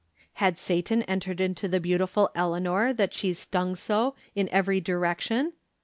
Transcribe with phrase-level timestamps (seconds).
[0.39, 4.81] I Iad Satan entered into the beautiful Elea iior that she stung so, in every
[4.81, 5.53] direction